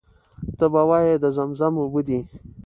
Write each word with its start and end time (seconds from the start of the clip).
ته 0.57 0.65
به 0.73 0.81
وایې 0.89 1.15
د 1.19 1.25
زمزم 1.37 1.73
اوبه 1.81 2.01
دي. 2.07 2.19